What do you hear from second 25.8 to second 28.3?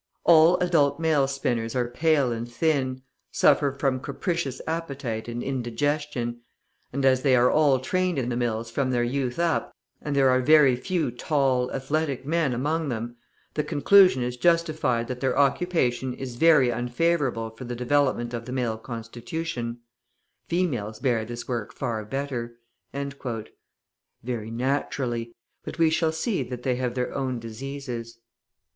shall see that they have their own diseases.)